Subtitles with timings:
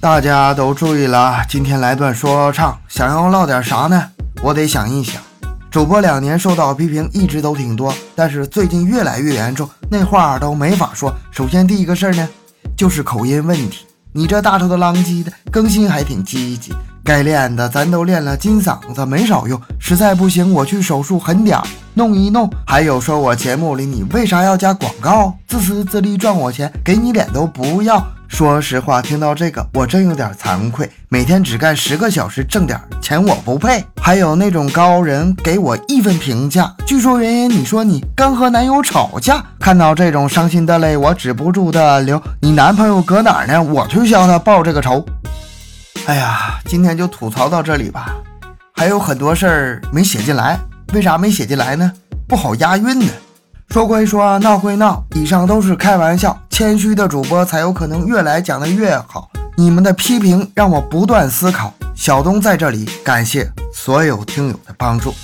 [0.00, 4.02] 大家都注意了，今天来段说唱，想要唠点啥呢？
[4.40, 5.20] 我得想一想。
[5.70, 11.14] 主播两年受到批评一直都挺多，但是最近越来越严重，那话都没法说。
[11.30, 12.26] 首先第一个事儿呢，
[12.74, 13.84] 就是口音问题。
[14.14, 16.72] 你这大头的浪叽的更新还挺积极，
[17.04, 19.60] 该练的咱都练了，金嗓子没少用。
[19.78, 22.50] 实在不行，我去手术狠点儿弄一弄。
[22.66, 25.34] 还有说我节目里你为啥要加广告？
[25.46, 28.02] 自私自利赚我钱，给你脸都不要。
[28.30, 30.88] 说实话，听到这个我真有点惭愧。
[31.08, 33.84] 每天只干十个小时，挣点钱我不配。
[34.00, 42.22] 还有那种高人给我一分评价，据说原因你说你刚和男友吵架，看到这种伤心的泪，我止不住的流。
[42.40, 43.62] 你男朋友搁哪儿呢？
[43.62, 45.04] 我去向他报这个仇。
[46.06, 48.14] 哎呀，今天就吐槽到这里吧。
[48.74, 50.58] 还有很多事儿没写进来，
[50.94, 51.92] 为啥没写进来呢？
[52.26, 53.06] 不好押韵呢。
[53.68, 56.36] 说归说，闹归闹，以上都是开玩笑。
[56.60, 59.30] 谦虚的主播才有可能越来讲的越好。
[59.56, 61.72] 你们的批评让我不断思考。
[61.94, 65.14] 小东在这里感谢所有听友的帮助。